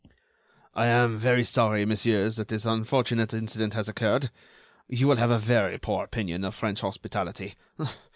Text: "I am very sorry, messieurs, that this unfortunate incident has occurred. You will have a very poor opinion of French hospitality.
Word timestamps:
"I 0.73 0.87
am 0.87 1.19
very 1.19 1.43
sorry, 1.43 1.85
messieurs, 1.85 2.35
that 2.37 2.47
this 2.47 2.65
unfortunate 2.65 3.35
incident 3.35 3.75
has 3.75 3.87
occurred. 3.87 4.31
You 4.89 5.05
will 5.05 5.17
have 5.17 5.29
a 5.29 5.37
very 5.37 5.77
poor 5.77 6.03
opinion 6.03 6.43
of 6.43 6.55
French 6.55 6.81
hospitality. 6.81 7.53